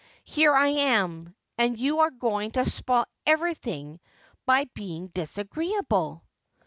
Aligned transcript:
Here 0.25 0.51
I 0.55 0.69
am, 0.69 1.35
and 1.59 1.77
you 1.79 1.99
are 1.99 2.09
going 2.09 2.49
to 2.53 2.67
spoil 2.67 3.05
everything 3.27 3.99
by 4.47 4.65
being 4.73 5.09
disagreeable.' 5.09 6.23